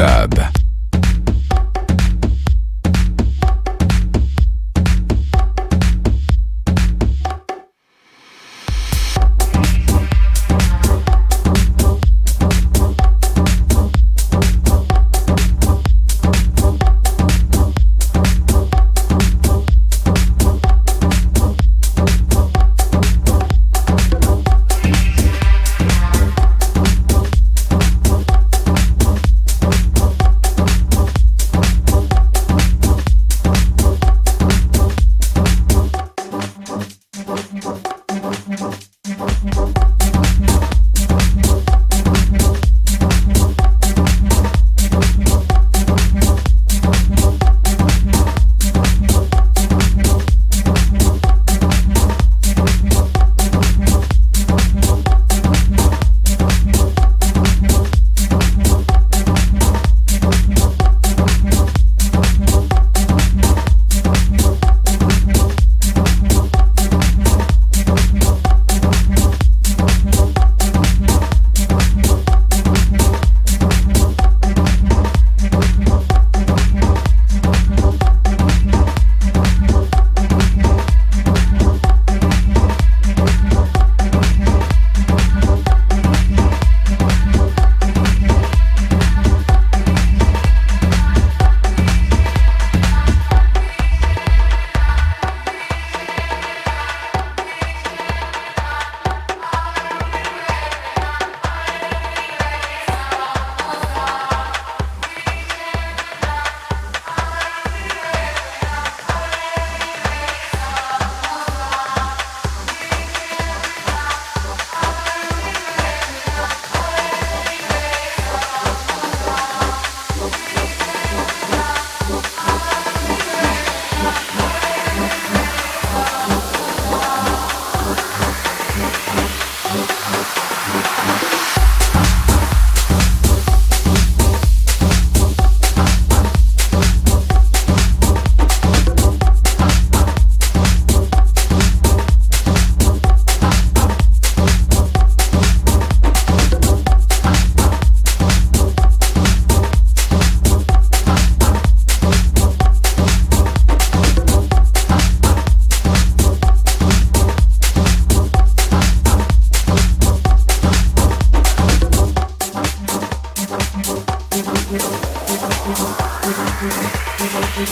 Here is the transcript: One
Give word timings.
One 0.00 0.29